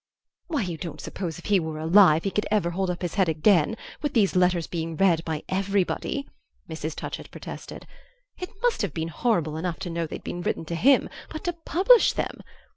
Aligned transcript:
"Why, 0.47 0.63
you 0.63 0.77
don't 0.79 0.99
suppose 0.99 1.37
if 1.37 1.45
he 1.45 1.59
were 1.59 1.77
alive 1.77 2.23
he 2.23 2.31
could 2.31 2.47
ever 2.49 2.71
hold 2.71 2.89
up 2.89 3.03
his 3.03 3.13
head 3.13 3.29
again, 3.29 3.77
with 4.01 4.15
these 4.15 4.35
letters 4.35 4.65
being 4.65 4.95
read 4.97 5.23
by 5.23 5.43
everybody?" 5.47 6.27
Mrs. 6.67 6.95
Touchett 6.95 7.29
protested. 7.29 7.85
"It 8.39 8.49
must 8.63 8.81
have 8.81 8.95
been 8.95 9.09
horrible 9.09 9.57
enough 9.57 9.77
to 9.81 9.91
know 9.91 10.07
they'd 10.07 10.23
been 10.23 10.41
written 10.41 10.65
to 10.65 10.75
him; 10.75 11.07
but 11.29 11.43
to 11.43 11.53
publish 11.53 12.13
them! 12.13 12.41